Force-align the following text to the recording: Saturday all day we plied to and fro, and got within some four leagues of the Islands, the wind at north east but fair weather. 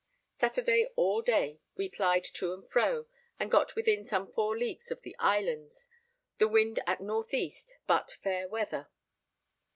Saturday 0.39 0.87
all 0.95 1.21
day 1.21 1.59
we 1.75 1.87
plied 1.87 2.23
to 2.23 2.55
and 2.55 2.67
fro, 2.67 3.05
and 3.39 3.51
got 3.51 3.75
within 3.75 4.03
some 4.03 4.25
four 4.31 4.57
leagues 4.57 4.89
of 4.89 5.03
the 5.03 5.15
Islands, 5.19 5.89
the 6.39 6.47
wind 6.47 6.79
at 6.87 7.01
north 7.01 7.35
east 7.35 7.75
but 7.85 8.17
fair 8.23 8.47
weather. 8.49 8.87